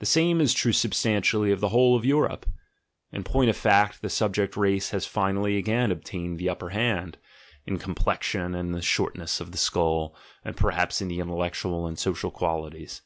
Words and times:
(The 0.00 0.06
same 0.06 0.40
is 0.40 0.54
true 0.54 0.72
substantially 0.72 1.52
of 1.52 1.60
the 1.60 1.68
whole 1.68 1.94
of 1.94 2.04
Europe: 2.04 2.46
in 3.12 3.22
point 3.22 3.48
of 3.48 3.56
fact, 3.56 4.02
the 4.02 4.10
subject 4.10 4.56
race 4.56 4.90
has 4.90 5.06
finally 5.06 5.56
again 5.56 5.92
obtained 5.92 6.40
the 6.40 6.48
upper 6.48 6.70
hand, 6.70 7.16
in 7.64 7.78
complexion 7.78 8.56
and 8.56 8.74
the 8.74 8.82
shortness 8.82 9.38
of 9.38 9.52
the 9.52 9.56
skull, 9.56 10.16
and 10.44 10.56
perhaps 10.56 11.00
in 11.00 11.06
the 11.06 11.20
intellectual 11.20 11.86
and 11.86 11.96
social 11.96 12.32
qualities. 12.32 13.02